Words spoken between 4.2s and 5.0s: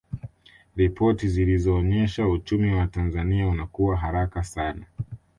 sana